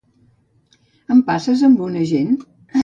[1.17, 2.39] Em passes amb un agent?